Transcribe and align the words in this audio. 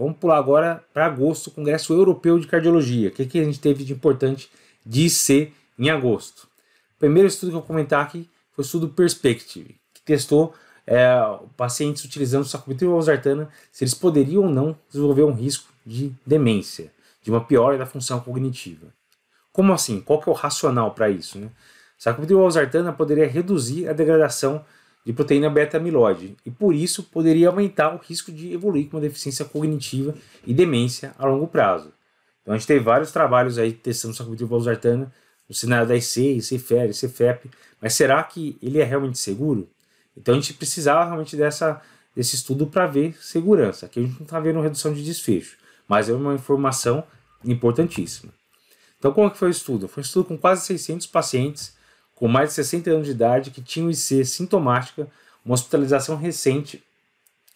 vamos 0.00 0.18
pular 0.18 0.38
agora 0.38 0.82
para 0.92 1.06
agosto, 1.06 1.50
Congresso 1.50 1.92
Europeu 1.92 2.38
de 2.38 2.46
Cardiologia. 2.46 3.08
O 3.08 3.12
que, 3.12 3.26
que 3.26 3.38
a 3.38 3.44
gente 3.44 3.60
teve 3.60 3.84
de 3.84 3.92
importante 3.92 4.50
de 4.84 5.08
ser 5.10 5.52
em 5.78 5.90
agosto? 5.90 6.44
O 6.96 6.98
primeiro 6.98 7.28
estudo 7.28 7.50
que 7.50 7.56
eu 7.56 7.60
vou 7.60 7.66
comentar 7.66 8.04
aqui 8.04 8.28
foi 8.52 8.62
o 8.62 8.66
estudo 8.66 8.88
Perspective, 8.88 9.76
que 9.92 10.02
testou 10.02 10.54
é, 10.86 11.16
pacientes 11.56 12.04
utilizando 12.04 12.44
sacubitril 12.44 12.92
valsartana 12.92 13.48
se 13.70 13.84
eles 13.84 13.94
poderiam 13.94 14.44
ou 14.44 14.50
não 14.50 14.76
desenvolver 14.90 15.24
um 15.24 15.32
risco 15.32 15.70
de 15.84 16.12
demência, 16.26 16.90
de 17.22 17.30
uma 17.30 17.44
piora 17.44 17.76
da 17.76 17.86
função 17.86 18.20
cognitiva. 18.20 18.86
Como 19.52 19.72
assim? 19.72 20.00
Qual 20.00 20.20
que 20.20 20.28
é 20.28 20.32
o 20.32 20.34
racional 20.34 20.92
para 20.92 21.10
isso? 21.10 21.38
Né? 21.38 21.48
Sacubitril 21.98 22.40
valsartana 22.40 22.92
poderia 22.92 23.26
reduzir 23.26 23.88
a 23.88 23.92
degradação 23.92 24.64
de 25.04 25.12
proteína 25.12 25.48
beta-amiloide 25.48 26.36
e 26.44 26.50
por 26.50 26.74
isso 26.74 27.04
poderia 27.04 27.48
aumentar 27.48 27.94
o 27.94 27.98
risco 27.98 28.30
de 28.30 28.52
evoluir 28.52 28.88
com 28.88 28.96
uma 28.96 29.02
deficiência 29.02 29.44
cognitiva 29.44 30.14
e 30.46 30.52
demência 30.52 31.14
a 31.18 31.26
longo 31.26 31.46
prazo. 31.46 31.92
Então 32.42 32.54
a 32.54 32.58
gente 32.58 32.66
teve 32.66 32.80
vários 32.80 33.10
trabalhos 33.10 33.58
aí 33.58 33.72
testando 33.72 34.14
sacubitril 34.14 34.48
valsartana 34.48 35.12
no 35.48 35.54
cenário 35.54 35.88
da 35.88 35.96
IC, 35.96 36.38
ICFER, 36.38 36.90
ICFEP, 36.90 37.50
mas 37.80 37.94
será 37.94 38.22
que 38.22 38.58
ele 38.62 38.78
é 38.78 38.84
realmente 38.84 39.18
seguro? 39.18 39.68
Então 40.16 40.34
a 40.34 40.38
gente 40.38 40.54
precisava 40.54 41.04
realmente 41.04 41.36
dessa, 41.36 41.80
desse 42.14 42.36
estudo 42.36 42.66
para 42.66 42.86
ver 42.86 43.16
segurança. 43.20 43.86
Aqui 43.86 44.00
a 44.00 44.02
gente 44.02 44.16
não 44.16 44.24
está 44.24 44.38
vendo 44.38 44.60
redução 44.60 44.92
de 44.92 45.02
desfecho, 45.02 45.56
mas 45.88 46.08
é 46.08 46.12
uma 46.12 46.34
informação 46.34 47.02
importantíssima. 47.44 48.32
Então 48.98 49.12
como 49.12 49.28
é 49.28 49.30
que 49.30 49.38
foi 49.38 49.48
o 49.48 49.50
estudo? 49.50 49.88
Foi 49.88 50.02
um 50.02 50.04
estudo 50.04 50.26
com 50.26 50.36
quase 50.36 50.66
600 50.66 51.06
pacientes 51.06 51.74
com 52.20 52.28
mais 52.28 52.50
de 52.50 52.56
60 52.56 52.90
anos 52.90 53.06
de 53.06 53.12
idade 53.12 53.50
que 53.50 53.62
tinham 53.62 53.90
IC 53.90 54.26
sintomática, 54.26 55.08
uma 55.42 55.54
hospitalização 55.54 56.16
recente 56.16 56.84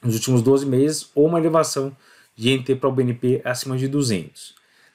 nos 0.00 0.14
últimos 0.14 0.40
12 0.40 0.64
meses 0.64 1.10
ou 1.16 1.26
uma 1.26 1.40
elevação 1.40 1.94
de 2.36 2.56
NT 2.56 2.76
para 2.76 2.88
o 2.88 2.92
BNP 2.92 3.42
acima 3.44 3.76
de 3.76 3.88
200. 3.88 4.54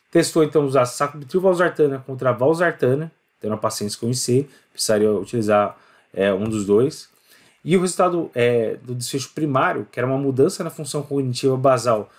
Testou 0.10 0.42
então 0.42 0.66
usar 0.66 0.86
sacubitril 0.86 1.42
valsartana 1.42 2.00
contra 2.00 2.32
valsartana, 2.32 3.12
tendo 3.42 3.58
pacientes 3.58 3.98
com 3.98 4.10
IC, 4.10 4.48
precisaria 4.72 5.12
utilizar 5.12 5.78
é, 6.14 6.34
um 6.34 6.46
dos 6.46 6.66
dois. 6.66 7.10
E 7.62 7.76
o 7.76 7.82
resultado 7.82 8.32
é, 8.34 8.78
do 8.82 8.96
desfecho 8.96 9.32
primário, 9.36 9.86
que 9.92 10.00
era 10.00 10.08
uma 10.08 10.18
mudança 10.18 10.64
na 10.64 10.70
função 10.70 11.04
cognitiva 11.04 11.58
basal 11.58 12.10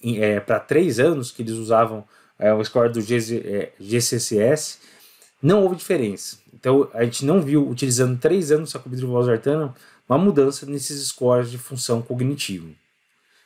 é, 0.00 0.38
para 0.38 0.60
três 0.60 1.00
anos, 1.00 1.32
que 1.32 1.42
eles 1.42 1.54
usavam 1.54 2.04
é, 2.38 2.54
o 2.54 2.64
score 2.64 2.92
do 2.92 3.00
GCCS, 3.00 4.78
não 5.44 5.62
houve 5.62 5.76
diferença. 5.76 6.38
Então 6.54 6.88
a 6.94 7.04
gente 7.04 7.24
não 7.24 7.42
viu, 7.42 7.68
utilizando 7.68 8.18
três 8.18 8.50
anos 8.50 8.70
de 8.70 8.72
sacubitril 8.72 9.12
valsartana, 9.12 9.74
uma 10.08 10.16
mudança 10.16 10.64
nesses 10.64 11.06
scores 11.08 11.50
de 11.50 11.58
função 11.58 12.00
cognitiva. 12.00 12.66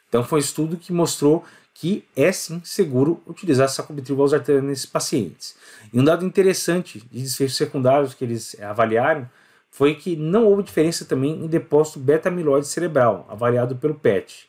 Então 0.08 0.22
foi 0.22 0.38
um 0.38 0.40
estudo 0.40 0.76
que 0.76 0.92
mostrou 0.92 1.44
que 1.74 2.04
é 2.16 2.30
sim 2.30 2.60
seguro 2.64 3.20
utilizar 3.26 3.68
sacubitril 3.68 4.16
valsartana 4.16 4.62
nesses 4.62 4.86
pacientes. 4.86 5.56
E 5.92 5.98
um 5.98 6.04
dado 6.04 6.24
interessante 6.24 7.00
de 7.10 7.20
desfechos 7.20 7.56
secundários 7.56 8.14
que 8.14 8.24
eles 8.24 8.56
avaliaram 8.60 9.28
foi 9.70 9.94
que 9.94 10.16
não 10.16 10.44
houve 10.46 10.62
diferença 10.62 11.04
também 11.04 11.32
em 11.32 11.46
depósito 11.46 11.98
beta-amiloide 11.98 12.66
cerebral, 12.66 13.26
avaliado 13.28 13.76
pelo 13.76 13.94
PET. 13.94 14.48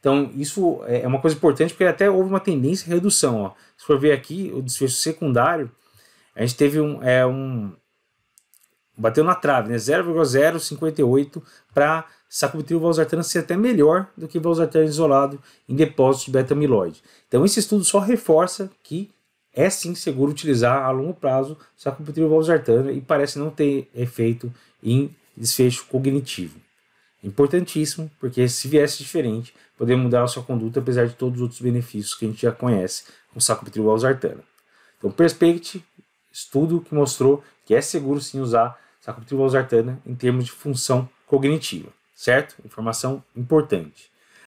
Então, 0.00 0.30
isso 0.36 0.80
é 0.86 1.06
uma 1.06 1.20
coisa 1.20 1.36
importante 1.36 1.70
porque 1.70 1.84
até 1.84 2.08
houve 2.08 2.28
uma 2.28 2.38
tendência 2.38 2.86
de 2.86 2.94
redução. 2.94 3.42
Ó. 3.42 3.52
Se 3.76 3.84
for 3.84 3.98
ver 3.98 4.12
aqui, 4.12 4.52
o 4.54 4.62
desfecho 4.62 4.96
secundário, 4.96 5.70
a 6.38 6.46
gente 6.46 6.56
teve 6.56 6.80
um. 6.80 7.02
É, 7.02 7.26
um 7.26 7.72
bateu 8.96 9.24
na 9.24 9.34
trave, 9.34 9.70
né? 9.70 9.78
0,058 9.78 11.42
para 11.74 12.06
sacubitril 12.28 12.80
valsartana 12.80 13.22
ser 13.22 13.40
até 13.40 13.56
melhor 13.56 14.08
do 14.16 14.28
que 14.28 14.38
valsartana 14.38 14.84
isolado 14.84 15.40
em 15.68 15.74
depósito 15.74 16.26
de 16.26 16.32
beta-amiloide. 16.32 17.02
Então, 17.26 17.44
esse 17.44 17.60
estudo 17.60 17.84
só 17.84 17.98
reforça 17.98 18.70
que 18.82 19.10
é 19.52 19.68
sim 19.70 19.94
seguro 19.94 20.30
utilizar 20.30 20.84
a 20.84 20.90
longo 20.90 21.14
prazo 21.14 21.56
sacubitril 21.76 22.28
valsartana 22.28 22.92
e 22.92 23.00
parece 23.00 23.38
não 23.38 23.50
ter 23.50 23.88
efeito 23.94 24.52
em 24.82 25.14
desfecho 25.36 25.86
cognitivo. 25.86 26.60
Importantíssimo, 27.22 28.10
porque 28.20 28.48
se 28.48 28.68
viesse 28.68 28.98
diferente, 28.98 29.54
poderia 29.76 30.00
mudar 30.00 30.22
a 30.22 30.28
sua 30.28 30.42
conduta, 30.42 30.78
apesar 30.80 31.06
de 31.06 31.14
todos 31.14 31.36
os 31.36 31.42
outros 31.42 31.60
benefícios 31.60 32.14
que 32.14 32.24
a 32.24 32.28
gente 32.28 32.42
já 32.42 32.52
conhece 32.52 33.04
com 33.32 33.40
sacubitril 33.40 33.84
valsartana. 33.84 34.42
Então, 34.98 35.10
Perspect, 35.10 35.82
estudo 36.38 36.80
que 36.80 36.94
mostrou 36.94 37.42
que 37.64 37.74
é 37.74 37.80
seguro 37.80 38.20
sim 38.20 38.40
usar 38.40 38.78
sacubitril 39.00 39.38
valsartana 39.38 40.00
em 40.06 40.14
termos 40.14 40.44
de 40.44 40.52
função 40.52 41.08
cognitiva, 41.26 41.90
certo? 42.14 42.56
Informação 42.64 43.22
importante. 43.36 44.10